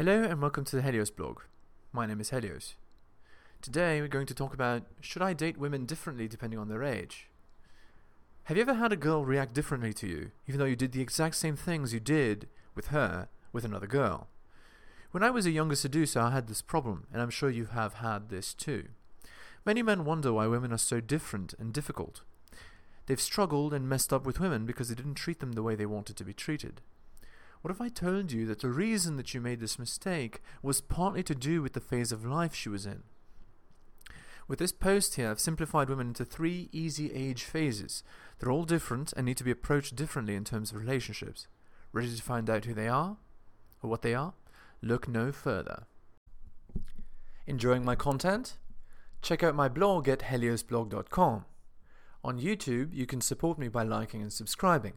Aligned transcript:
Hello 0.00 0.22
and 0.22 0.40
welcome 0.40 0.64
to 0.64 0.76
the 0.76 0.80
Helios 0.80 1.10
blog. 1.10 1.40
My 1.92 2.06
name 2.06 2.22
is 2.22 2.30
Helios. 2.30 2.74
Today 3.60 4.00
we're 4.00 4.08
going 4.08 4.24
to 4.28 4.34
talk 4.34 4.54
about 4.54 4.84
should 5.02 5.20
I 5.20 5.34
date 5.34 5.58
women 5.58 5.84
differently 5.84 6.26
depending 6.26 6.58
on 6.58 6.70
their 6.70 6.82
age? 6.82 7.28
Have 8.44 8.56
you 8.56 8.62
ever 8.62 8.72
had 8.72 8.92
a 8.92 8.96
girl 8.96 9.26
react 9.26 9.52
differently 9.52 9.92
to 9.92 10.06
you, 10.06 10.30
even 10.48 10.58
though 10.58 10.64
you 10.64 10.74
did 10.74 10.92
the 10.92 11.02
exact 11.02 11.34
same 11.34 11.54
things 11.54 11.92
you 11.92 12.00
did 12.00 12.48
with 12.74 12.86
her 12.86 13.28
with 13.52 13.62
another 13.62 13.86
girl? 13.86 14.28
When 15.10 15.22
I 15.22 15.28
was 15.28 15.44
a 15.44 15.50
younger 15.50 15.76
seducer, 15.76 16.18
I 16.18 16.30
had 16.30 16.46
this 16.46 16.62
problem, 16.62 17.06
and 17.12 17.20
I'm 17.20 17.28
sure 17.28 17.50
you 17.50 17.66
have 17.66 17.92
had 17.96 18.30
this 18.30 18.54
too. 18.54 18.86
Many 19.66 19.82
men 19.82 20.06
wonder 20.06 20.32
why 20.32 20.46
women 20.46 20.72
are 20.72 20.78
so 20.78 21.00
different 21.00 21.52
and 21.58 21.74
difficult. 21.74 22.22
They've 23.04 23.20
struggled 23.20 23.74
and 23.74 23.86
messed 23.86 24.14
up 24.14 24.24
with 24.24 24.40
women 24.40 24.64
because 24.64 24.88
they 24.88 24.94
didn't 24.94 25.16
treat 25.16 25.40
them 25.40 25.52
the 25.52 25.62
way 25.62 25.74
they 25.74 25.84
wanted 25.84 26.16
to 26.16 26.24
be 26.24 26.32
treated. 26.32 26.80
What 27.62 27.70
if 27.70 27.80
I 27.80 27.88
told 27.88 28.32
you 28.32 28.46
that 28.46 28.60
the 28.60 28.70
reason 28.70 29.16
that 29.16 29.34
you 29.34 29.40
made 29.40 29.60
this 29.60 29.78
mistake 29.78 30.40
was 30.62 30.80
partly 30.80 31.22
to 31.24 31.34
do 31.34 31.60
with 31.60 31.74
the 31.74 31.80
phase 31.80 32.10
of 32.10 32.24
life 32.24 32.54
she 32.54 32.70
was 32.70 32.86
in? 32.86 33.02
With 34.48 34.58
this 34.58 34.72
post 34.72 35.14
here, 35.14 35.30
I've 35.30 35.38
simplified 35.38 35.88
women 35.88 36.08
into 36.08 36.24
three 36.24 36.70
easy 36.72 37.12
age 37.12 37.44
phases. 37.44 38.02
They're 38.38 38.50
all 38.50 38.64
different 38.64 39.12
and 39.12 39.26
need 39.26 39.36
to 39.36 39.44
be 39.44 39.50
approached 39.50 39.94
differently 39.94 40.34
in 40.34 40.44
terms 40.44 40.72
of 40.72 40.78
relationships. 40.78 41.46
Ready 41.92 42.16
to 42.16 42.22
find 42.22 42.48
out 42.48 42.64
who 42.64 42.74
they 42.74 42.88
are? 42.88 43.18
Or 43.82 43.90
what 43.90 44.02
they 44.02 44.14
are? 44.14 44.32
Look 44.82 45.06
no 45.06 45.30
further. 45.30 45.84
Enjoying 47.46 47.84
my 47.84 47.94
content? 47.94 48.56
Check 49.22 49.42
out 49.42 49.54
my 49.54 49.68
blog 49.68 50.08
at 50.08 50.20
heliosblog.com. 50.20 51.44
On 52.24 52.40
YouTube, 52.40 52.94
you 52.94 53.06
can 53.06 53.20
support 53.20 53.58
me 53.58 53.68
by 53.68 53.82
liking 53.82 54.22
and 54.22 54.32
subscribing. 54.32 54.94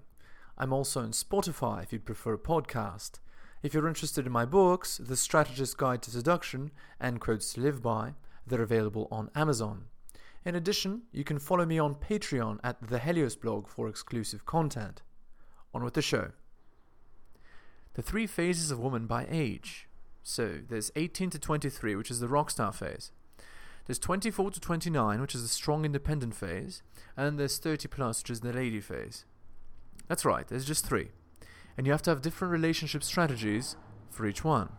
I'm 0.57 0.71
also 0.71 1.01
on 1.01 1.11
Spotify 1.11 1.83
if 1.83 1.91
you'd 1.91 2.05
prefer 2.05 2.33
a 2.33 2.37
podcast. 2.37 3.19
If 3.63 3.73
you're 3.73 3.87
interested 3.87 4.25
in 4.25 4.31
my 4.31 4.45
books, 4.45 4.97
The 4.97 5.15
Strategist's 5.15 5.73
Guide 5.73 6.01
to 6.03 6.11
Seduction 6.11 6.71
and 6.99 7.19
Quotes 7.19 7.53
to 7.53 7.61
Live 7.61 7.81
By, 7.81 8.13
they're 8.45 8.61
available 8.61 9.07
on 9.09 9.31
Amazon. 9.35 9.85
In 10.45 10.55
addition, 10.55 11.03
you 11.11 11.23
can 11.23 11.39
follow 11.39 11.65
me 11.65 11.79
on 11.79 11.95
Patreon 11.95 12.59
at 12.63 12.87
the 12.87 12.99
Helios 12.99 13.35
blog 13.35 13.67
for 13.67 13.87
exclusive 13.87 14.45
content. 14.45 15.01
On 15.73 15.83
with 15.83 15.95
the 15.95 16.01
show. 16.01 16.31
The 17.95 18.01
three 18.01 18.27
phases 18.27 18.69
of 18.69 18.79
woman 18.79 19.07
by 19.07 19.25
age. 19.29 19.87
So, 20.21 20.59
there's 20.69 20.91
18 20.95 21.31
to 21.31 21.39
23, 21.39 21.95
which 21.95 22.11
is 22.11 22.19
the 22.19 22.27
rockstar 22.27 22.73
phase. 22.73 23.11
There's 23.85 23.99
24 23.99 24.51
to 24.51 24.59
29, 24.59 25.19
which 25.19 25.35
is 25.35 25.41
the 25.41 25.47
strong 25.47 25.83
independent 25.83 26.35
phase, 26.35 26.83
and 27.17 27.39
there's 27.39 27.57
30 27.57 27.87
plus, 27.87 28.21
which 28.21 28.29
is 28.29 28.41
the 28.41 28.53
lady 28.53 28.79
phase. 28.79 29.25
That's 30.13 30.25
right, 30.25 30.47
there's 30.47 30.63
just 30.63 30.85
three. 30.85 31.07
And 31.75 31.87
you 31.87 31.91
have 31.91 32.03
to 32.03 32.11
have 32.11 32.21
different 32.21 32.51
relationship 32.51 33.01
strategies 33.01 33.77
for 34.11 34.27
each 34.27 34.43
one. 34.43 34.69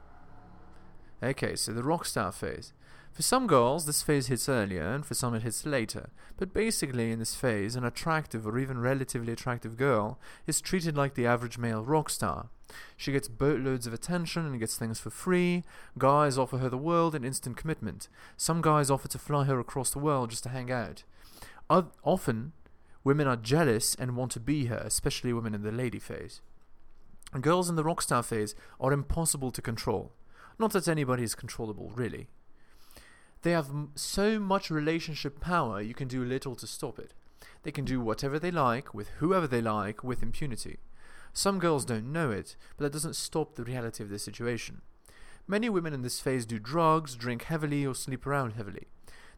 Okay, 1.21 1.57
so 1.57 1.73
the 1.73 1.83
rockstar 1.83 2.33
phase. 2.33 2.73
For 3.13 3.23
some 3.23 3.49
girls, 3.49 3.85
this 3.85 4.01
phase 4.01 4.29
hits 4.29 4.49
earlier, 4.49 4.87
and 4.87 5.05
for 5.05 5.15
some 5.15 5.35
it 5.35 5.43
hits 5.43 5.67
later. 5.67 6.11
But 6.37 6.55
basically, 6.55 7.11
in 7.11 7.19
this 7.19 7.35
phase, 7.35 7.75
an 7.75 7.83
attractive 7.83 8.47
or 8.47 8.61
even 8.61 8.79
relatively 8.79 9.33
attractive 9.33 9.77
girl 9.77 10.21
is 10.47 10.61
treated 10.61 10.97
like 10.97 11.15
the 11.15 11.27
average 11.27 11.59
male 11.59 11.83
rock 11.83 12.11
star. 12.11 12.51
She 12.97 13.11
gets 13.11 13.27
boatloads 13.27 13.89
of 13.89 13.93
attention 13.93 14.47
and 14.47 14.61
gets 14.61 14.77
things 14.77 15.01
for 15.01 15.11
free. 15.11 15.65
Guys 15.99 16.39
offer 16.39 16.59
her 16.59 16.69
the 16.69 16.79
world 16.79 17.13
and 17.13 17.25
instant 17.25 17.57
commitment. 17.57 18.07
Some 18.37 18.63
guys 18.63 18.89
offer 18.89 19.09
to 19.09 19.19
fly 19.19 19.47
her 19.47 19.59
across 19.59 19.91
the 19.91 19.99
world 19.99 20.31
just 20.31 20.45
to 20.45 20.51
hang 20.51 20.71
out. 20.71 21.03
often, 21.69 22.53
women 23.05 23.29
are 23.29 23.37
jealous 23.37 23.95
and 23.95 24.17
want 24.17 24.33
to 24.33 24.41
be 24.41 24.67
her, 24.67 24.83
especially 24.85 25.33
women 25.33 25.55
in 25.55 25.63
the 25.63 25.71
lady 25.71 25.99
phase. 25.99 26.41
Girls 27.41 27.69
in 27.69 27.77
the 27.77 27.85
rock 27.85 28.01
star 28.01 28.23
phase 28.23 28.55
are 28.81 28.93
impossible 28.93 29.51
to 29.53 29.63
control. 29.63 30.13
Not 30.59 30.73
that 30.73 30.89
anybody 30.89 31.23
is 31.23 31.35
controllable, 31.35 31.93
really. 31.95 32.29
They 33.43 33.51
have 33.51 33.71
so 33.95 34.39
much 34.39 34.71
relationship 34.71 35.41
power, 35.41 35.81
you 35.81 35.95
can 35.95 36.09
do 36.09 36.25
little 36.25 36.55
to 36.55 36.67
stop 36.67 36.99
it. 36.99 37.13
They 37.63 37.73
can 37.73 37.85
do 37.85 38.01
whatever 38.01 38.39
they 38.39 38.51
like, 38.51 38.95
with 38.95 39.09
whoever 39.19 39.47
they 39.47 39.61
like, 39.61 40.03
with 40.03 40.23
impunity. 40.23 40.79
Some 41.33 41.59
girls 41.59 41.85
don't 41.85 42.13
know 42.13 42.31
it, 42.31 42.57
but 42.77 42.85
that 42.85 42.93
doesn't 42.93 43.17
stop 43.17 43.55
the 43.55 43.65
reality 43.65 44.03
of 44.03 44.09
the 44.09 44.19
situation. 44.19 44.81
Many 45.47 45.69
women 45.69 45.93
in 45.93 46.03
this 46.03 46.21
phase 46.21 46.47
do 46.47 46.59
drugs, 46.59 47.17
drink 47.17 47.45
heavily, 47.45 47.85
or 47.85 47.95
sleep 47.95 48.27
around 48.27 48.53
heavily. 48.53 48.87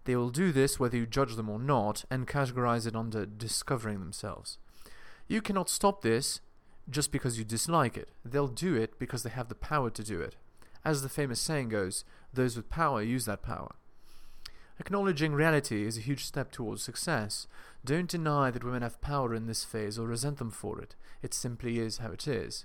They 0.06 0.16
will 0.16 0.30
do 0.30 0.52
this 0.52 0.78
whether 0.80 0.96
you 0.96 1.04
judge 1.04 1.34
them 1.34 1.50
or 1.50 1.58
not, 1.58 2.04
and 2.10 2.28
categorize 2.28 2.86
it 2.86 2.96
under 2.96 3.26
discovering 3.26 3.98
themselves. 3.98 4.56
You 5.26 5.42
cannot 5.42 5.68
stop 5.68 6.00
this 6.00 6.40
just 6.88 7.10
because 7.10 7.38
you 7.38 7.44
dislike 7.44 7.96
it. 7.96 8.08
They'll 8.24 8.46
do 8.46 8.76
it 8.76 8.98
because 9.00 9.24
they 9.24 9.30
have 9.30 9.48
the 9.48 9.56
power 9.56 9.90
to 9.90 10.04
do 10.04 10.20
it. 10.20 10.36
As 10.84 11.02
the 11.02 11.08
famous 11.08 11.40
saying 11.40 11.70
goes, 11.70 12.04
those 12.32 12.56
with 12.56 12.70
power 12.70 13.02
use 13.02 13.24
that 13.24 13.42
power. 13.42 13.74
Acknowledging 14.78 15.32
reality 15.32 15.84
is 15.84 15.98
a 15.98 16.02
huge 16.02 16.24
step 16.24 16.52
towards 16.52 16.84
success. 16.84 17.48
Don't 17.84 18.08
deny 18.08 18.52
that 18.52 18.62
women 18.62 18.82
have 18.82 19.00
power 19.00 19.34
in 19.34 19.46
this 19.46 19.64
phase 19.64 19.98
or 19.98 20.06
resent 20.06 20.38
them 20.38 20.52
for 20.52 20.80
it. 20.80 20.94
It 21.20 21.34
simply 21.34 21.80
is 21.80 21.98
how 21.98 22.12
it 22.12 22.28
is. 22.28 22.64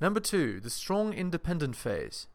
Number 0.00 0.18
two, 0.18 0.58
the 0.58 0.70
strong 0.70 1.12
independent 1.12 1.76
phase. 1.76 2.26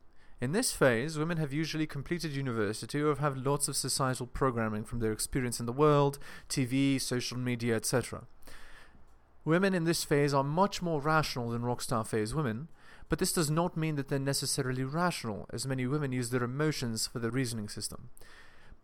In 0.44 0.52
this 0.52 0.74
phase, 0.74 1.18
women 1.18 1.38
have 1.38 1.54
usually 1.54 1.88
completed 1.88 2.34
university 2.34 3.00
or 3.00 3.08
have 3.08 3.20
had 3.20 3.46
lots 3.46 3.70
of 3.70 3.78
societal 3.78 4.28
programming 4.28 4.84
from 4.84 5.00
their 5.00 5.14
experience 5.14 5.62
in 5.62 5.66
the 5.66 5.72
world, 5.72 6.20
TV, 6.50 7.00
social 7.00 7.38
media, 7.38 7.78
etc. 7.78 8.24
Women 9.46 9.74
in 9.74 9.86
this 9.86 10.04
phase 10.04 10.34
are 10.34 10.44
much 10.44 10.82
more 10.82 11.00
rational 11.00 11.52
than 11.52 11.62
rockstar 11.62 12.06
phase 12.06 12.36
women, 12.36 12.68
but 13.08 13.20
this 13.20 13.32
does 13.32 13.50
not 13.50 13.78
mean 13.78 13.96
that 13.96 14.10
they're 14.10 14.20
necessarily 14.20 14.84
rational, 14.84 15.48
as 15.54 15.66
many 15.66 15.88
women 15.88 16.12
use 16.12 16.30
their 16.30 16.44
emotions 16.44 17.08
for 17.08 17.20
their 17.20 17.32
reasoning 17.32 17.70
system. 17.70 18.10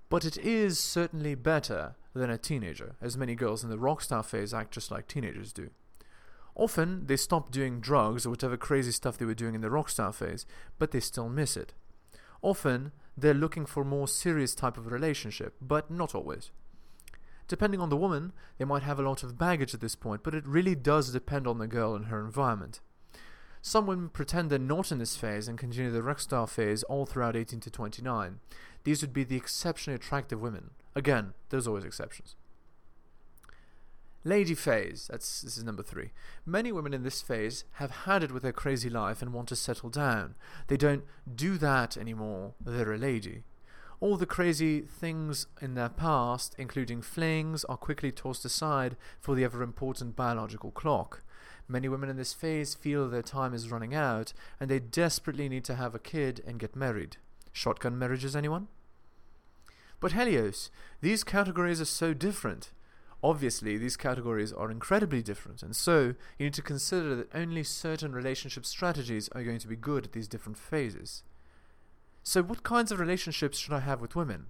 But 0.07 0.23
it 0.23 0.37
is 0.37 0.79
certainly 0.79 1.35
better 1.35 1.95
than 2.13 2.29
a 2.29 2.37
teenager, 2.37 2.95
as 3.01 3.17
many 3.17 3.35
girls 3.35 3.65
in 3.65 3.69
the 3.69 3.77
rockstar 3.77 4.23
phase 4.23 4.53
act 4.53 4.71
just 4.71 4.91
like 4.91 5.09
teenagers 5.09 5.51
do. 5.51 5.71
Often, 6.59 7.05
they 7.05 7.15
stop 7.15 7.51
doing 7.51 7.79
drugs 7.79 8.25
or 8.25 8.31
whatever 8.31 8.57
crazy 8.57 8.91
stuff 8.91 9.17
they 9.17 9.23
were 9.23 9.33
doing 9.33 9.55
in 9.55 9.61
the 9.61 9.69
rockstar 9.69 10.13
phase, 10.13 10.45
but 10.77 10.91
they 10.91 10.99
still 10.99 11.29
miss 11.29 11.55
it. 11.55 11.73
Often, 12.41 12.91
they're 13.15 13.33
looking 13.33 13.65
for 13.65 13.83
a 13.83 13.85
more 13.85 14.09
serious 14.09 14.53
type 14.53 14.77
of 14.77 14.91
relationship, 14.91 15.55
but 15.61 15.89
not 15.89 16.13
always. 16.13 16.51
Depending 17.47 17.79
on 17.79 17.87
the 17.87 17.95
woman, 17.95 18.33
they 18.57 18.65
might 18.65 18.83
have 18.83 18.99
a 18.99 19.03
lot 19.03 19.23
of 19.23 19.37
baggage 19.37 19.73
at 19.73 19.79
this 19.79 19.95
point, 19.95 20.21
but 20.21 20.35
it 20.35 20.45
really 20.45 20.75
does 20.75 21.13
depend 21.13 21.47
on 21.47 21.59
the 21.59 21.65
girl 21.65 21.95
and 21.95 22.07
her 22.07 22.19
environment. 22.19 22.81
Some 23.61 23.87
women 23.87 24.09
pretend 24.09 24.49
they're 24.49 24.59
not 24.59 24.91
in 24.91 24.97
this 24.97 25.15
phase 25.15 25.47
and 25.47 25.57
continue 25.57 25.91
the 25.91 26.01
rockstar 26.01 26.49
phase 26.49 26.83
all 26.83 27.05
throughout 27.05 27.37
18 27.37 27.61
to 27.61 27.71
29. 27.71 28.41
These 28.83 29.01
would 29.01 29.13
be 29.13 29.23
the 29.23 29.37
exceptionally 29.37 29.95
attractive 29.95 30.41
women. 30.41 30.71
Again, 30.93 31.35
there's 31.51 31.67
always 31.67 31.85
exceptions. 31.85 32.35
Lady 34.25 34.53
phase, 34.53 35.07
that's 35.09 35.41
this 35.41 35.57
is 35.57 35.63
number 35.63 35.81
three. 35.81 36.11
Many 36.45 36.73
women 36.73 36.93
in 36.93 37.03
this 37.03 37.21
phase 37.21 37.63
have 37.73 37.91
had 37.91 38.21
it 38.21 38.33
with 38.33 38.43
their 38.43 38.51
crazy 38.51 38.89
life 38.89 39.21
and 39.21 39.31
want 39.31 39.47
to 39.49 39.55
settle 39.55 39.89
down. 39.89 40.35
They 40.67 40.75
don't 40.75 41.05
do 41.33 41.57
that 41.57 41.95
anymore, 41.95 42.53
they're 42.59 42.93
a 42.93 42.97
lady. 42.97 43.43
All 44.01 44.17
the 44.17 44.25
crazy 44.25 44.81
things 44.81 45.47
in 45.61 45.75
their 45.75 45.89
past, 45.89 46.55
including 46.57 47.01
flings, 47.01 47.63
are 47.65 47.77
quickly 47.77 48.11
tossed 48.11 48.45
aside 48.45 48.97
for 49.19 49.35
the 49.35 49.43
ever 49.43 49.61
important 49.61 50.15
biological 50.15 50.71
clock. 50.71 51.21
Many 51.67 51.87
women 51.87 52.09
in 52.09 52.17
this 52.17 52.33
phase 52.33 52.73
feel 52.73 53.07
their 53.07 53.21
time 53.21 53.53
is 53.53 53.69
running 53.69 53.93
out 53.93 54.33
and 54.59 54.69
they 54.69 54.79
desperately 54.79 55.47
need 55.47 55.63
to 55.65 55.75
have 55.75 55.93
a 55.93 55.99
kid 55.99 56.41
and 56.45 56.59
get 56.59 56.75
married. 56.75 57.17
Shotgun 57.51 57.97
marriages, 57.97 58.35
anyone? 58.35 58.67
But 59.99 60.13
Helios, 60.13 60.71
these 61.01 61.23
categories 61.23 61.79
are 61.81 61.85
so 61.85 62.13
different. 62.13 62.71
Obviously, 63.21 63.77
these 63.77 63.97
categories 63.97 64.53
are 64.53 64.71
incredibly 64.71 65.21
different, 65.21 65.61
and 65.61 65.75
so 65.75 66.13
you 66.37 66.45
need 66.45 66.53
to 66.53 66.61
consider 66.61 67.15
that 67.15 67.35
only 67.35 67.63
certain 67.63 68.13
relationship 68.13 68.65
strategies 68.65 69.27
are 69.29 69.43
going 69.43 69.59
to 69.59 69.67
be 69.67 69.75
good 69.75 70.05
at 70.05 70.11
these 70.13 70.27
different 70.27 70.57
phases. 70.57 71.23
So, 72.23 72.41
what 72.41 72.63
kinds 72.63 72.91
of 72.91 72.99
relationships 72.99 73.57
should 73.57 73.73
I 73.73 73.79
have 73.79 73.99
with 73.99 74.15
women? 74.15 74.47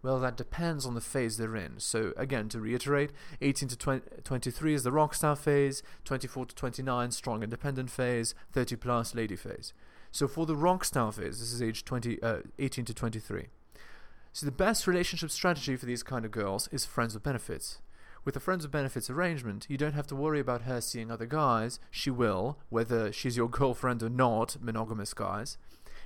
Well, 0.00 0.20
that 0.20 0.36
depends 0.36 0.86
on 0.86 0.94
the 0.94 1.00
phase 1.00 1.36
they're 1.38 1.56
in. 1.56 1.80
So, 1.80 2.12
again, 2.16 2.48
to 2.50 2.60
reiterate, 2.60 3.10
18 3.40 3.68
to 3.70 3.76
20, 3.76 4.22
23 4.22 4.74
is 4.74 4.84
the 4.84 4.90
rockstar 4.90 5.36
phase, 5.36 5.82
24 6.04 6.46
to 6.46 6.54
29, 6.54 7.10
strong 7.10 7.42
independent 7.42 7.90
phase, 7.90 8.34
30 8.52 8.76
plus, 8.76 9.14
lady 9.14 9.34
phase. 9.34 9.72
So, 10.12 10.28
for 10.28 10.46
the 10.46 10.54
rockstar 10.54 11.12
phase, 11.12 11.40
this 11.40 11.52
is 11.52 11.60
age 11.60 11.84
20, 11.84 12.22
uh, 12.22 12.38
18 12.60 12.84
to 12.84 12.94
23. 12.94 13.46
So, 14.32 14.46
the 14.46 14.52
best 14.52 14.86
relationship 14.86 15.30
strategy 15.30 15.74
for 15.74 15.86
these 15.86 16.04
kind 16.04 16.24
of 16.24 16.30
girls 16.30 16.68
is 16.70 16.84
friends 16.84 17.14
with 17.14 17.24
benefits. 17.24 17.78
With 18.28 18.36
a 18.36 18.40
friends 18.40 18.62
with 18.62 18.72
benefits 18.72 19.08
arrangement, 19.08 19.64
you 19.70 19.78
don't 19.78 19.94
have 19.94 20.06
to 20.08 20.14
worry 20.14 20.38
about 20.38 20.64
her 20.64 20.82
seeing 20.82 21.10
other 21.10 21.24
guys. 21.24 21.80
She 21.90 22.10
will, 22.10 22.58
whether 22.68 23.10
she's 23.10 23.38
your 23.38 23.48
girlfriend 23.58 24.02
or 24.02 24.10
not, 24.10 24.58
monogamous 24.60 25.14
guys. 25.14 25.56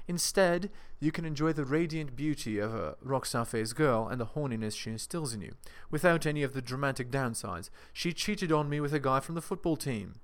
Instead, 0.06 0.70
you 1.00 1.10
can 1.10 1.24
enjoy 1.24 1.52
the 1.52 1.64
radiant 1.64 2.14
beauty 2.14 2.60
of 2.60 2.76
a 2.76 2.94
rockstar 3.04 3.44
phase 3.44 3.72
girl 3.72 4.06
and 4.06 4.20
the 4.20 4.26
horniness 4.36 4.76
she 4.76 4.90
instills 4.90 5.34
in 5.34 5.40
you, 5.40 5.56
without 5.90 6.24
any 6.24 6.44
of 6.44 6.52
the 6.52 6.62
dramatic 6.62 7.10
downsides. 7.10 7.70
She 7.92 8.12
cheated 8.12 8.52
on 8.52 8.68
me 8.68 8.78
with 8.78 8.94
a 8.94 9.00
guy 9.00 9.18
from 9.18 9.34
the 9.34 9.42
football 9.42 9.76
team. 9.76 10.20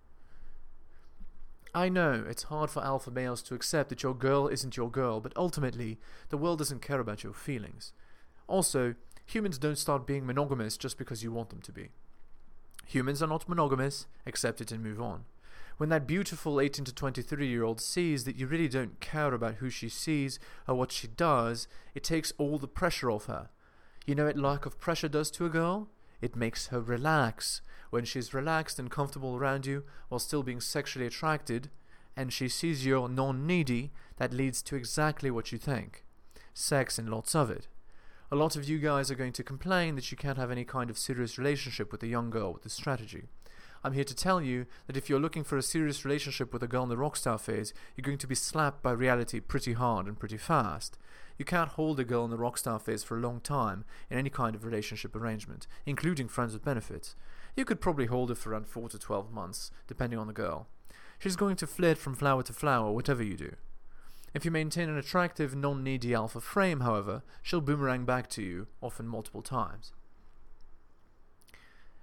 I 1.74 1.88
know 1.88 2.24
it's 2.28 2.44
hard 2.44 2.70
for 2.70 2.84
alpha 2.84 3.10
males 3.10 3.42
to 3.42 3.56
accept 3.56 3.88
that 3.88 4.04
your 4.04 4.14
girl 4.14 4.46
isn't 4.46 4.76
your 4.76 4.88
girl, 4.88 5.18
but 5.20 5.32
ultimately, 5.34 5.98
the 6.28 6.38
world 6.38 6.58
doesn't 6.58 6.80
care 6.80 7.00
about 7.00 7.24
your 7.24 7.34
feelings. 7.34 7.92
Also, 8.46 8.94
humans 9.28 9.58
don't 9.58 9.78
start 9.78 10.06
being 10.06 10.26
monogamous 10.26 10.78
just 10.78 10.96
because 10.96 11.22
you 11.22 11.30
want 11.30 11.50
them 11.50 11.60
to 11.60 11.72
be. 11.72 11.90
Humans 12.86 13.22
are 13.22 13.28
not 13.28 13.48
monogamous, 13.48 14.06
accept 14.26 14.60
it 14.62 14.72
and 14.72 14.82
move 14.82 15.00
on. 15.00 15.24
When 15.76 15.90
that 15.90 16.06
beautiful 16.06 16.60
18 16.60 16.86
to 16.86 16.94
23 16.94 17.46
year 17.46 17.62
old 17.62 17.80
sees 17.80 18.24
that 18.24 18.36
you 18.36 18.46
really 18.46 18.68
don't 18.68 18.98
care 19.00 19.32
about 19.34 19.56
who 19.56 19.68
she 19.68 19.90
sees 19.90 20.40
or 20.66 20.74
what 20.74 20.90
she 20.90 21.06
does, 21.06 21.68
it 21.94 22.02
takes 22.02 22.32
all 22.38 22.58
the 22.58 22.66
pressure 22.66 23.10
off 23.10 23.26
her. 23.26 23.50
You 24.06 24.14
know 24.14 24.24
what 24.24 24.38
lack 24.38 24.64
of 24.64 24.80
pressure 24.80 25.08
does 25.08 25.30
to 25.32 25.44
a 25.44 25.50
girl? 25.50 25.88
It 26.22 26.34
makes 26.34 26.68
her 26.68 26.80
relax. 26.80 27.60
When 27.90 28.04
she's 28.04 28.34
relaxed 28.34 28.78
and 28.78 28.90
comfortable 28.90 29.36
around 29.36 29.66
you 29.66 29.84
while 30.08 30.18
still 30.18 30.42
being 30.42 30.60
sexually 30.60 31.06
attracted, 31.06 31.70
and 32.16 32.32
she 32.32 32.48
sees 32.48 32.84
you're 32.84 33.08
non 33.08 33.46
needy, 33.46 33.92
that 34.16 34.32
leads 34.32 34.62
to 34.62 34.76
exactly 34.76 35.30
what 35.30 35.52
you 35.52 35.58
think 35.58 36.04
sex 36.54 36.98
and 36.98 37.08
lots 37.08 37.36
of 37.36 37.50
it. 37.50 37.68
A 38.30 38.36
lot 38.36 38.56
of 38.56 38.68
you 38.68 38.78
guys 38.78 39.10
are 39.10 39.14
going 39.14 39.32
to 39.32 39.42
complain 39.42 39.94
that 39.94 40.10
you 40.10 40.16
can't 40.18 40.36
have 40.36 40.50
any 40.50 40.62
kind 40.62 40.90
of 40.90 40.98
serious 40.98 41.38
relationship 41.38 41.90
with 41.90 42.02
a 42.02 42.08
young 42.08 42.28
girl 42.28 42.52
with 42.52 42.62
this 42.62 42.74
strategy. 42.74 43.22
I'm 43.82 43.94
here 43.94 44.04
to 44.04 44.14
tell 44.14 44.42
you 44.42 44.66
that 44.86 44.98
if 44.98 45.08
you're 45.08 45.18
looking 45.18 45.44
for 45.44 45.56
a 45.56 45.62
serious 45.62 46.04
relationship 46.04 46.52
with 46.52 46.62
a 46.62 46.68
girl 46.68 46.82
in 46.82 46.90
the 46.90 46.96
rockstar 46.96 47.40
phase, 47.40 47.72
you're 47.96 48.02
going 48.02 48.18
to 48.18 48.26
be 48.26 48.34
slapped 48.34 48.82
by 48.82 48.92
reality 48.92 49.40
pretty 49.40 49.72
hard 49.72 50.06
and 50.06 50.18
pretty 50.18 50.36
fast. 50.36 50.98
You 51.38 51.46
can't 51.46 51.70
hold 51.70 51.98
a 52.00 52.04
girl 52.04 52.26
in 52.26 52.30
the 52.30 52.36
rockstar 52.36 52.78
phase 52.82 53.02
for 53.02 53.16
a 53.16 53.20
long 53.20 53.40
time 53.40 53.86
in 54.10 54.18
any 54.18 54.28
kind 54.28 54.54
of 54.54 54.62
relationship 54.62 55.16
arrangement, 55.16 55.66
including 55.86 56.28
friends 56.28 56.52
with 56.52 56.62
benefits. 56.62 57.16
You 57.56 57.64
could 57.64 57.80
probably 57.80 58.06
hold 58.06 58.28
her 58.28 58.34
for 58.34 58.50
around 58.50 58.66
4 58.66 58.90
to 58.90 58.98
12 58.98 59.32
months, 59.32 59.70
depending 59.86 60.18
on 60.18 60.26
the 60.26 60.34
girl. 60.34 60.66
She's 61.18 61.36
going 61.36 61.56
to 61.56 61.66
flit 61.66 61.96
from 61.96 62.14
flower 62.14 62.42
to 62.42 62.52
flower, 62.52 62.92
whatever 62.92 63.22
you 63.22 63.38
do. 63.38 63.54
If 64.34 64.44
you 64.44 64.50
maintain 64.50 64.88
an 64.88 64.98
attractive, 64.98 65.54
non 65.54 65.82
needy 65.82 66.14
alpha 66.14 66.40
frame, 66.40 66.80
however, 66.80 67.22
she'll 67.42 67.60
boomerang 67.60 68.04
back 68.04 68.28
to 68.30 68.42
you, 68.42 68.66
often 68.82 69.08
multiple 69.08 69.42
times. 69.42 69.92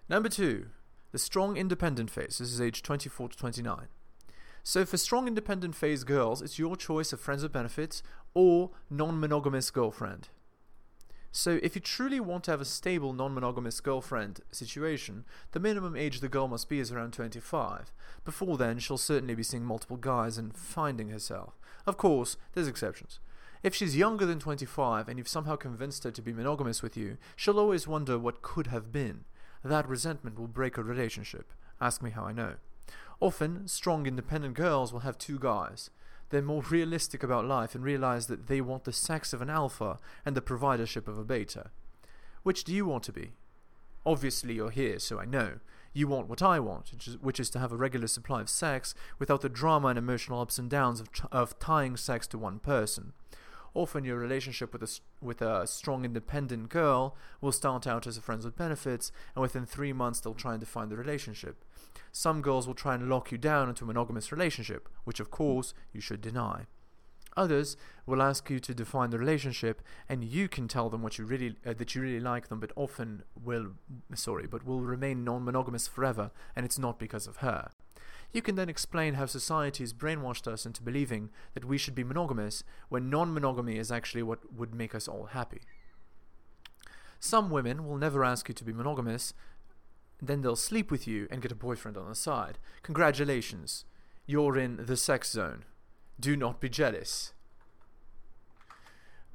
Number 0.10 0.30
two, 0.30 0.68
the 1.12 1.20
strong 1.20 1.58
independent 1.58 2.12
phase. 2.12 2.38
This 2.40 2.52
is 2.52 2.62
age 2.62 2.84
24 2.84 3.30
to 3.30 3.38
29. 3.38 3.88
So 4.64 4.84
for 4.84 4.98
strong 4.98 5.28
independent 5.28 5.76
phase 5.76 6.04
girls, 6.04 6.42
it's 6.42 6.60
your 6.60 6.76
choice 6.76 7.14
of 7.14 7.20
friends 7.20 7.44
with 7.44 7.54
benefits 7.54 8.02
or 8.34 8.72
non 8.90 9.20
monogamous 9.20 9.70
girlfriend. 9.72 10.30
So, 11.38 11.60
if 11.62 11.76
you 11.76 11.82
truly 11.82 12.22
want 12.22 12.46
to 12.46 12.52
have 12.52 12.62
a 12.62 12.66
stable 12.66 13.12
non 13.12 13.34
monogamous 13.34 13.82
girlfriend 13.82 14.40
situation, 14.54 15.26
the 15.52 15.60
minimum 15.60 15.94
age 15.94 16.22
the 16.22 16.30
girl 16.30 16.48
must 16.48 16.70
be 16.70 16.80
is 16.80 16.94
around 16.94 17.12
25. 17.12 17.92
Before 18.24 18.56
then, 18.56 18.80
she'll 18.80 18.98
certainly 18.98 19.36
be 19.36 19.44
seeing 19.44 19.66
multiple 19.66 19.98
guys 19.98 20.38
and 20.38 20.56
finding 20.56 21.10
herself. 21.10 21.60
Of 21.86 21.98
course, 21.98 22.38
there's 22.54 22.70
exceptions. 22.70 23.20
If 23.64 23.76
she's 23.76 23.98
younger 23.98 24.26
than 24.26 24.40
25 24.40 25.10
and 25.10 25.18
you've 25.18 25.28
somehow 25.28 25.58
convinced 25.58 26.06
her 26.06 26.12
to 26.12 26.22
be 26.22 26.32
monogamous 26.32 26.82
with 26.82 26.96
you, 26.96 27.18
she'll 27.36 27.60
always 27.60 27.86
wonder 27.86 28.18
what 28.18 28.42
could 28.42 28.68
have 28.68 28.94
been. 28.94 29.26
That 29.62 29.90
resentment 29.90 30.40
will 30.40 30.48
break 30.48 30.78
a 30.78 30.84
relationship. 30.84 31.52
Ask 31.82 32.02
me 32.02 32.12
how 32.12 32.24
I 32.24 32.32
know. 32.32 32.54
Often, 33.20 33.68
strong 33.68 34.08
independent 34.08 34.54
girls 34.54 34.94
will 34.94 35.02
have 35.02 35.18
two 35.18 35.38
guys 35.38 35.90
they're 36.30 36.42
more 36.42 36.64
realistic 36.64 37.24
about 37.24 37.46
life 37.46 37.76
and 37.76 37.84
realize 37.84 38.28
that 38.28 38.48
they 38.48 38.62
want 38.62 38.84
the 38.84 38.94
sex 38.94 39.34
of 39.34 39.42
an 39.42 39.50
alpha 39.50 40.00
and 40.26 40.36
the 40.36 40.42
providership 40.42 41.08
of 41.08 41.18
a 41.18 41.24
beta. 41.24 41.72
Which 42.44 42.64
do 42.64 42.74
you 42.74 42.86
want 42.86 43.04
to 43.04 43.14
be? 43.14 43.32
Obviously, 44.06 44.54
you're 44.54 44.70
here, 44.70 45.00
so 45.00 45.20
I 45.20 45.26
know. 45.26 45.60
You 45.94 46.08
want 46.08 46.28
what 46.28 46.42
I 46.42 46.60
want, 46.60 46.92
which 47.22 47.40
is, 47.40 47.50
to 47.52 47.60
have 47.60 47.72
a 47.72 47.78
regular 47.78 48.08
supply 48.08 48.42
of 48.42 48.50
sex 48.50 48.94
without 49.18 49.42
the 49.42 49.50
drama 49.50 49.88
and 49.88 49.98
emotional 49.98 50.42
ups 50.42 50.60
and 50.60 50.70
downs 50.70 51.00
of, 51.00 51.10
of 51.32 51.58
tying 51.58 51.96
sex 51.96 52.28
to 52.28 52.38
one 52.38 52.60
person. 52.60 53.14
Often, 53.76 54.06
your 54.06 54.18
relationship 54.18 54.72
with 54.72 54.82
a, 54.82 55.00
with 55.22 55.42
a 55.42 55.68
strong, 55.68 56.06
independent 56.06 56.70
girl 56.70 57.18
will 57.42 57.52
start 57.52 57.86
out 57.86 58.08
as 58.08 58.18
a 58.18 58.22
friends 58.22 58.46
with 58.46 58.56
benefits, 58.56 59.12
and 59.36 59.42
within 59.42 59.66
three 59.66 59.92
months, 59.92 60.22
they'll 60.22 60.34
try 60.34 60.54
and 60.54 60.62
define 60.62 60.88
the 60.88 60.96
relationship. 60.96 61.64
Some 62.14 62.42
girls 62.42 62.66
will 62.66 62.74
try 62.74 62.96
and 62.96 63.10
lock 63.10 63.34
you 63.34 63.38
down 63.38 63.68
into 63.68 63.84
a 63.84 63.88
monogamous 63.88 64.32
relationship, 64.32 64.88
which 65.04 65.20
of 65.20 65.30
course 65.30 65.74
you 65.92 66.00
should 66.00 66.22
deny. 66.22 66.68
Others 67.36 67.76
will 68.06 68.22
ask 68.22 68.50
you 68.50 68.60
to 68.62 68.74
define 68.74 69.10
the 69.10 69.20
relationship, 69.20 69.82
and 70.08 70.24
you 70.24 70.48
can 70.48 70.70
tell 70.70 70.90
them 70.90 71.02
what 71.02 71.18
you 71.18 71.26
really 71.26 71.58
uh, 71.66 71.74
that 71.74 71.94
you 71.94 72.02
really 72.02 72.22
like 72.22 72.48
them, 72.48 72.62
but 72.62 72.72
often 72.78 73.24
will 73.44 73.74
sorry, 74.14 74.48
but 74.48 74.66
will 74.66 74.80
remain 74.80 75.26
non-monogamous 75.26 75.86
forever, 75.86 76.32
and 76.56 76.66
it's 76.66 76.80
not 76.80 76.98
because 76.98 77.28
of 77.28 77.38
her. 77.38 77.72
You 78.32 78.42
can 78.42 78.56
then 78.56 78.70
explain 78.70 79.14
how 79.14 79.26
society 79.26 79.84
has 79.84 79.94
brainwashed 79.94 80.48
us 80.48 80.66
into 80.66 80.84
believing 80.84 81.30
that 81.54 81.66
we 81.66 81.78
should 81.78 81.96
be 81.96 82.04
monogamous 82.04 82.64
when 82.90 83.10
non-monogamy 83.10 83.78
is 83.78 83.92
actually 83.92 84.24
what 84.24 84.54
would 84.54 84.76
make 84.76 84.94
us 84.94 85.08
all 85.08 85.28
happy. 85.28 85.62
Some 87.20 87.50
women 87.50 87.88
will 87.88 87.98
never 87.98 88.24
ask 88.24 88.50
you 88.50 88.54
to 88.56 88.64
be 88.64 88.74
monogamous, 88.74 89.34
then 90.22 90.42
they'll 90.42 90.56
sleep 90.56 90.92
with 90.92 91.08
you 91.08 91.28
and 91.32 91.42
get 91.42 91.52
a 91.52 91.56
boyfriend 91.56 91.98
on 91.98 92.08
the 92.08 92.16
side. 92.16 92.60
Congratulations, 92.84 93.86
you're 94.26 94.58
in 94.58 94.86
the 94.86 94.98
sex 94.98 95.32
zone. 95.32 95.66
Do 96.20 96.36
not 96.36 96.60
be 96.60 96.70
jealous. 96.70 97.34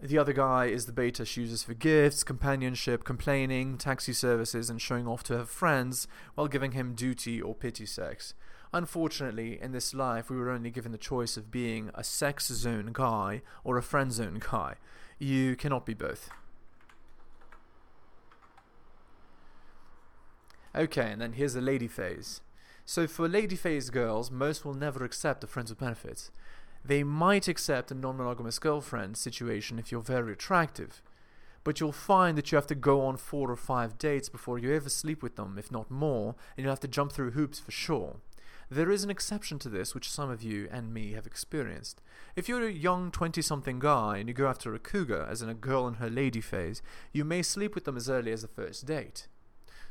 The 0.03 0.17
other 0.17 0.33
guy 0.33 0.67
is 0.67 0.87
the 0.87 0.93
beta 0.93 1.27
she 1.27 1.43
uses 1.43 1.63
for 1.63 1.75
gifts, 1.75 2.25
companionship, 2.25 3.05
complaining, 3.05 3.77
taxi 3.77 4.15
services, 4.15 4.71
and 4.71 4.81
showing 4.81 5.07
off 5.07 5.23
to 5.25 5.37
her 5.37 5.45
friends 5.45 6.09
while 6.35 6.49
giving 6.49 6.73
him 6.73 6.95
duty 6.95 7.41
or 7.41 7.55
pity 7.55 7.85
sex. 7.85 8.33
Unfortunately, 8.73 9.61
in 9.61 9.73
this 9.73 9.93
life, 9.93 10.31
we 10.31 10.37
were 10.37 10.51
only 10.51 10.71
given 10.71 10.93
the 10.93 10.99
choice 10.99 11.37
of 11.37 11.51
being 11.51 11.91
a 11.95 12.05
sex 12.05 12.47
zone 12.47 12.91
guy 12.93 13.43
or 13.65 13.77
a 13.77 13.83
friend 13.83 14.13
zone 14.13 14.41
guy. 14.51 14.75
You 15.19 15.57
cannot 15.57 15.85
be 15.85 15.95
both. 15.95 16.31
Okay, 20.75 21.11
and 21.11 21.21
then 21.21 21.33
here's 21.33 21.55
the 21.55 21.61
lady 21.61 21.89
phase. 21.89 22.43
So 22.85 23.09
for 23.09 23.29
lady 23.29 23.57
phase 23.57 23.91
girls, 23.91 24.31
most 24.31 24.65
will 24.65 24.75
never 24.75 25.05
accept 25.05 25.43
a 25.43 25.49
friends 25.49 25.71
with 25.71 25.81
benefits. 25.81 26.31
They 26.85 27.03
might 27.03 27.49
accept 27.49 27.91
a 27.91 27.95
non-monogamous 27.95 28.59
girlfriend 28.59 29.17
situation 29.17 29.79
if 29.79 29.91
you're 29.91 30.01
very 30.01 30.33
attractive, 30.33 31.03
but 31.63 31.79
you'll 31.79 31.93
find 31.93 32.39
that 32.39 32.51
you 32.51 32.57
have 32.57 32.69
to 32.69 32.75
go 32.75 33.03
on 33.03 33.17
four 33.17 33.51
or 33.51 33.57
five 33.57 33.99
dates 33.99 34.29
before 34.29 34.59
you 34.59 34.73
ever 34.75 34.89
sleep 34.89 35.23
with 35.23 35.37
them, 35.37 35.57
if 35.59 35.71
not 35.71 35.91
more, 35.91 36.37
and 36.57 36.65
you'll 36.65 36.73
have 36.73 36.81
to 36.81 36.89
jump 36.89 37.13
through 37.13 37.33
hoops 37.33 37.59
for 37.59 37.71
sure. 37.71 38.17
There 38.73 38.93
is 38.93 39.03
an 39.03 39.11
exception 39.11 39.59
to 39.61 39.69
this, 39.69 39.97
which 39.97 40.09
some 40.09 40.31
of 40.31 40.45
you 40.45 40.69
and 40.71 40.95
me 40.95 41.13
have 41.15 41.27
experienced. 41.27 42.01
If 42.37 42.49
you're 42.49 42.65
a 42.65 42.71
young 42.71 43.11
20 43.11 43.43
something 43.43 43.81
guy 43.81 44.19
and 44.19 44.29
you 44.29 44.35
go 44.35 44.47
after 44.47 44.73
a 44.73 44.79
cougar, 44.79 45.27
as 45.29 45.43
in 45.43 45.49
a 45.49 45.55
girl 45.55 45.89
in 45.89 45.95
her 45.95 46.09
lady 46.09 46.41
phase, 46.41 46.81
you 47.13 47.25
may 47.25 47.43
sleep 47.43 47.75
with 47.75 47.85
them 47.85 47.97
as 47.97 48.09
early 48.09 48.31
as 48.31 48.43
the 48.43 48.49
first 48.49 48.87
date. 48.87 49.27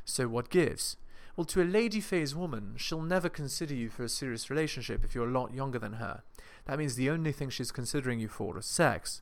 So 0.05 0.29
what 0.29 0.49
gives? 0.49 0.95
Well, 1.35 1.43
to 1.45 1.61
a 1.61 1.63
lady 1.63 1.99
phase 1.99 2.33
woman, 2.33 2.75
she'll 2.77 3.01
never 3.01 3.27
consider 3.27 3.73
you 3.73 3.89
for 3.89 4.03
a 4.03 4.09
serious 4.09 4.49
relationship 4.49 5.03
if 5.03 5.13
you're 5.13 5.27
a 5.27 5.31
lot 5.31 5.53
younger 5.53 5.79
than 5.79 5.93
her. 5.93 6.23
That 6.63 6.79
means 6.79 6.95
the 6.95 7.09
only 7.09 7.33
thing 7.33 7.49
she's 7.49 7.73
considering 7.73 8.21
you 8.21 8.29
for 8.29 8.57
is 8.57 8.65
sex. 8.65 9.21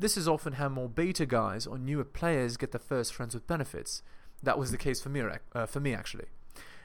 This 0.00 0.16
is 0.16 0.26
often 0.26 0.54
how 0.54 0.68
more 0.68 0.88
beta 0.88 1.26
guys 1.26 1.64
or 1.64 1.78
newer 1.78 2.04
players 2.04 2.56
get 2.56 2.72
their 2.72 2.80
first 2.80 3.14
friends 3.14 3.34
with 3.34 3.46
benefits. 3.46 4.02
That 4.42 4.58
was 4.58 4.72
the 4.72 4.78
case 4.78 5.00
for 5.00 5.10
me, 5.10 5.22
uh, 5.54 5.66
for 5.66 5.78
me 5.78 5.94
actually. 5.94 6.26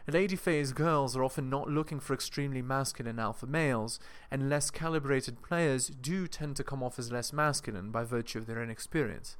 Lady 0.07 0.35
phase 0.35 0.73
girls 0.73 1.15
are 1.15 1.23
often 1.23 1.49
not 1.49 1.69
looking 1.69 1.99
for 1.99 2.13
extremely 2.13 2.61
masculine 2.61 3.19
alpha 3.19 3.45
males, 3.45 3.99
and 4.29 4.49
less 4.49 4.71
calibrated 4.71 5.41
players 5.41 5.87
do 5.87 6.27
tend 6.27 6.55
to 6.55 6.63
come 6.63 6.81
off 6.81 6.97
as 6.97 7.11
less 7.11 7.31
masculine 7.31 7.91
by 7.91 8.03
virtue 8.03 8.39
of 8.39 8.47
their 8.47 8.61
inexperience. 8.61 9.37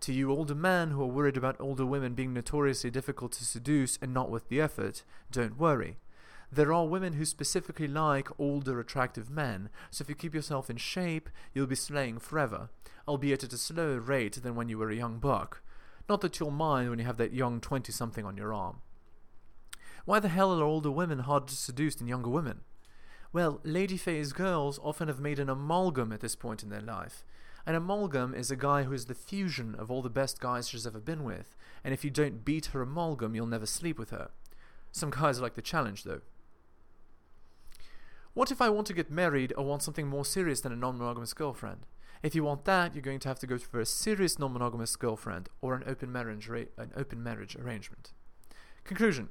To 0.00 0.12
you 0.12 0.30
older 0.30 0.54
men 0.54 0.90
who 0.90 1.02
are 1.02 1.06
worried 1.06 1.36
about 1.36 1.60
older 1.60 1.86
women 1.86 2.14
being 2.14 2.32
notoriously 2.32 2.90
difficult 2.90 3.32
to 3.32 3.44
seduce 3.44 3.98
and 4.02 4.12
not 4.12 4.30
worth 4.30 4.48
the 4.48 4.60
effort, 4.60 5.04
don't 5.30 5.58
worry. 5.58 5.98
There 6.50 6.72
are 6.72 6.86
women 6.86 7.12
who 7.12 7.24
specifically 7.24 7.86
like 7.86 8.28
older 8.38 8.80
attractive 8.80 9.30
men, 9.30 9.70
so 9.90 10.02
if 10.02 10.08
you 10.08 10.16
keep 10.16 10.34
yourself 10.34 10.68
in 10.68 10.78
shape, 10.78 11.28
you'll 11.54 11.66
be 11.66 11.76
slaying 11.76 12.18
forever, 12.18 12.70
albeit 13.06 13.44
at 13.44 13.52
a 13.52 13.58
slower 13.58 14.00
rate 14.00 14.42
than 14.42 14.56
when 14.56 14.68
you 14.68 14.76
were 14.76 14.90
a 14.90 14.96
young 14.96 15.18
buck. 15.18 15.62
Not 16.08 16.20
that 16.22 16.40
you'll 16.40 16.50
mind 16.50 16.90
when 16.90 16.98
you 16.98 17.04
have 17.04 17.18
that 17.18 17.32
young 17.32 17.60
20 17.60 17.92
something 17.92 18.24
on 18.24 18.36
your 18.36 18.52
arm. 18.52 18.78
Why 20.10 20.18
the 20.18 20.28
hell 20.28 20.60
are 20.60 20.64
older 20.64 20.90
women 20.90 21.20
harder 21.20 21.46
to 21.46 21.54
seduce 21.54 21.94
than 21.94 22.08
younger 22.08 22.30
women? 22.30 22.62
Well, 23.32 23.60
lady 23.62 23.96
phase 23.96 24.32
girls 24.32 24.80
often 24.82 25.06
have 25.06 25.20
made 25.20 25.38
an 25.38 25.48
amalgam 25.48 26.10
at 26.10 26.18
this 26.18 26.34
point 26.34 26.64
in 26.64 26.68
their 26.68 26.80
life. 26.80 27.24
An 27.64 27.76
amalgam 27.76 28.34
is 28.34 28.50
a 28.50 28.56
guy 28.56 28.82
who 28.82 28.92
is 28.92 29.04
the 29.04 29.14
fusion 29.14 29.76
of 29.76 29.88
all 29.88 30.02
the 30.02 30.10
best 30.10 30.40
guys 30.40 30.68
she's 30.68 30.84
ever 30.84 30.98
been 30.98 31.22
with, 31.22 31.54
and 31.84 31.94
if 31.94 32.02
you 32.02 32.10
don't 32.10 32.44
beat 32.44 32.66
her 32.66 32.82
amalgam, 32.82 33.36
you'll 33.36 33.46
never 33.46 33.66
sleep 33.66 34.00
with 34.00 34.10
her. 34.10 34.32
Some 34.90 35.10
guys 35.10 35.40
like 35.40 35.54
the 35.54 35.62
challenge, 35.62 36.02
though. 36.02 36.22
What 38.34 38.50
if 38.50 38.60
I 38.60 38.68
want 38.68 38.88
to 38.88 38.94
get 38.94 39.12
married 39.12 39.52
or 39.56 39.64
want 39.64 39.84
something 39.84 40.08
more 40.08 40.24
serious 40.24 40.60
than 40.60 40.72
a 40.72 40.76
non 40.76 40.98
monogamous 40.98 41.34
girlfriend? 41.34 41.86
If 42.20 42.34
you 42.34 42.42
want 42.42 42.64
that, 42.64 42.96
you're 42.96 43.02
going 43.02 43.20
to 43.20 43.28
have 43.28 43.38
to 43.38 43.46
go 43.46 43.58
for 43.58 43.78
a 43.78 43.86
serious 43.86 44.40
non 44.40 44.54
monogamous 44.54 44.96
girlfriend 44.96 45.50
or 45.60 45.76
an 45.76 45.84
open 45.86 46.10
marriage, 46.10 46.48
an 46.48 46.90
open 46.96 47.22
marriage 47.22 47.54
arrangement. 47.54 48.10
Conclusion 48.82 49.28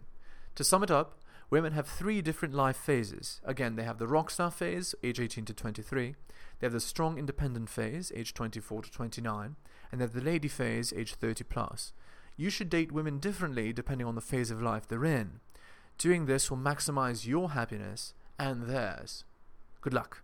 To 0.55 0.63
sum 0.63 0.83
it 0.83 0.91
up, 0.91 1.19
Women 1.49 1.73
have 1.73 1.87
three 1.87 2.21
different 2.21 2.53
life 2.53 2.77
phases. 2.77 3.41
Again, 3.43 3.75
they 3.75 3.83
have 3.83 3.97
the 3.97 4.07
rock 4.07 4.29
star 4.29 4.51
phase, 4.51 4.93
age 5.03 5.19
18 5.19 5.45
to 5.45 5.53
23. 5.53 6.15
They 6.59 6.65
have 6.65 6.73
the 6.73 6.79
strong 6.79 7.17
independent 7.17 7.69
phase, 7.69 8.11
age 8.15 8.33
24 8.35 8.83
to 8.83 8.91
29. 8.91 9.55
And 9.91 9.99
they 9.99 10.03
have 10.03 10.13
the 10.13 10.21
lady 10.21 10.47
phase, 10.47 10.93
age 10.93 11.15
30 11.15 11.43
plus. 11.45 11.93
You 12.37 12.51
should 12.51 12.69
date 12.69 12.91
women 12.91 13.19
differently 13.19 13.73
depending 13.73 14.05
on 14.05 14.15
the 14.15 14.21
phase 14.21 14.51
of 14.51 14.61
life 14.61 14.87
they're 14.87 15.03
in. 15.03 15.39
Doing 15.97 16.27
this 16.27 16.51
will 16.51 16.57
maximize 16.57 17.25
your 17.25 17.51
happiness 17.51 18.13
and 18.37 18.63
theirs. 18.63 19.25
Good 19.81 19.93
luck. 19.93 20.21